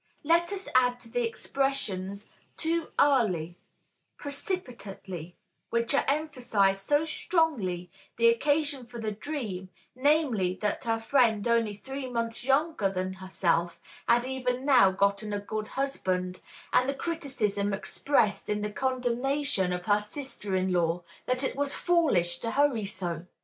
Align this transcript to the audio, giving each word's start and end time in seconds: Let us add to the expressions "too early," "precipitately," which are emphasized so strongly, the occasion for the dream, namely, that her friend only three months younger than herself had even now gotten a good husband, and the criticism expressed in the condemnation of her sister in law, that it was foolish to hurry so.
Let 0.23 0.51
us 0.51 0.67
add 0.73 0.99
to 1.01 1.11
the 1.11 1.21
expressions 1.27 2.27
"too 2.57 2.87
early," 2.99 3.55
"precipitately," 4.17 5.35
which 5.69 5.93
are 5.93 6.05
emphasized 6.07 6.81
so 6.81 7.05
strongly, 7.05 7.91
the 8.17 8.27
occasion 8.27 8.87
for 8.87 8.97
the 8.99 9.11
dream, 9.11 9.69
namely, 9.95 10.55
that 10.59 10.85
her 10.85 10.99
friend 10.99 11.47
only 11.47 11.75
three 11.75 12.09
months 12.09 12.43
younger 12.43 12.89
than 12.89 13.13
herself 13.13 13.79
had 14.07 14.25
even 14.25 14.65
now 14.65 14.89
gotten 14.89 15.33
a 15.33 15.39
good 15.39 15.67
husband, 15.67 16.41
and 16.73 16.89
the 16.89 16.95
criticism 16.95 17.71
expressed 17.71 18.49
in 18.49 18.63
the 18.63 18.71
condemnation 18.71 19.71
of 19.71 19.85
her 19.85 20.01
sister 20.01 20.55
in 20.55 20.73
law, 20.73 21.03
that 21.27 21.43
it 21.43 21.55
was 21.55 21.75
foolish 21.75 22.39
to 22.39 22.49
hurry 22.49 22.85
so. 22.85 23.27